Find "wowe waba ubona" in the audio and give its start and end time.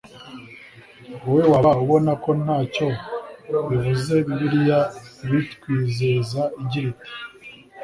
1.23-2.11